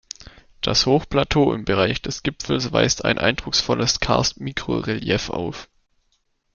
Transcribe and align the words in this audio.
Das 0.61 0.87
Hochplateau 0.87 1.53
im 1.53 1.63
Bereich 1.63 2.01
des 2.01 2.23
Gipfels 2.23 2.71
weist 2.71 3.05
ein 3.05 3.19
eindrucksvolles 3.19 3.99
Karst-Mikrorelief 3.99 5.29
auf. 5.29 5.69